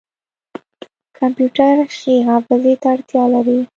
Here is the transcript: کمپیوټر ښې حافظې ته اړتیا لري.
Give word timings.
کمپیوټر 1.17 1.75
ښې 1.97 2.15
حافظې 2.29 2.73
ته 2.81 2.87
اړتیا 2.93 3.23
لري. 3.33 3.59